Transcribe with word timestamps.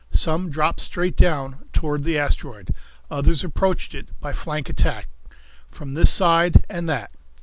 Some 0.09 0.49
dropped 0.49 0.79
straight 0.79 1.15
down 1.15 1.67
toward 1.73 2.01
the 2.05 2.17
asteroid; 2.17 2.73
others 3.11 3.43
approached 3.43 3.93
it 3.93 4.07
by 4.19 4.33
flank 4.33 4.67
attack, 4.67 5.07
from 5.69 5.93
this 5.93 6.09
side 6.09 6.65
and 6.67 6.89
that. 6.89 7.11